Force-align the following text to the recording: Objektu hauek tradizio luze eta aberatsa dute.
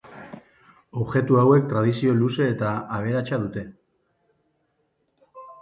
Objektu 1.01 1.37
hauek 1.41 1.67
tradizio 1.75 2.15
luze 2.21 2.47
eta 2.55 2.73
aberatsa 2.97 3.41
dute. 3.47 3.67